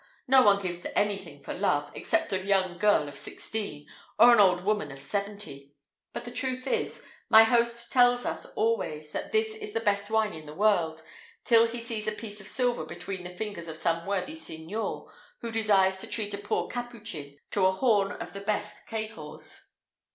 No 0.27 0.41
one 0.41 0.59
gives 0.59 0.87
any 0.95 1.15
thing 1.15 1.43
for 1.43 1.53
love, 1.53 1.91
except 1.93 2.33
a 2.33 2.43
young 2.43 2.79
girl 2.79 3.07
of 3.07 3.15
sixteen, 3.15 3.85
or 4.17 4.33
an 4.33 4.39
old 4.39 4.63
woman 4.63 4.91
of 4.91 4.99
seventy. 4.99 5.75
But 6.11 6.23
the 6.25 6.31
truth 6.31 6.65
is, 6.65 7.03
my 7.29 7.43
host 7.43 7.91
tells 7.91 8.25
us 8.25 8.47
always 8.55 9.11
that 9.11 9.31
this 9.31 9.49
is 9.53 9.73
the 9.73 9.79
best 9.79 10.09
wine 10.09 10.33
in 10.33 10.47
the 10.47 10.55
world, 10.55 11.03
till 11.43 11.67
he 11.67 11.79
sees 11.79 12.07
a 12.07 12.13
piece 12.13 12.41
of 12.41 12.47
silver 12.47 12.83
between 12.83 13.21
the 13.23 13.29
fingers 13.29 13.67
of 13.67 13.77
some 13.77 14.07
worthy 14.07 14.33
signor 14.33 15.13
who 15.41 15.51
desires 15.51 15.97
to 15.97 16.07
treat 16.07 16.33
a 16.33 16.39
poor 16.39 16.67
Capuchin 16.67 17.37
to 17.51 17.67
a 17.67 17.71
horn 17.71 18.11
of 18.13 18.33
the 18.33 18.41
best 18.41 18.87
Cahors." 18.87 19.73